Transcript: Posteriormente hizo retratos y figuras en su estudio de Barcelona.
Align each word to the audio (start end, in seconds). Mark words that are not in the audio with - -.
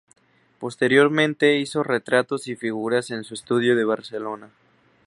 Posteriormente 0.57 1.59
hizo 1.59 1.83
retratos 1.83 2.47
y 2.47 2.55
figuras 2.55 3.11
en 3.11 3.23
su 3.23 3.35
estudio 3.35 3.75
de 3.75 3.85
Barcelona. 3.85 4.49